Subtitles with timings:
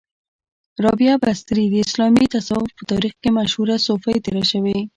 [0.83, 4.79] را بعه بصري د اسلامې تصوف په تاریخ کې مشهوره صوفۍ تیره شوی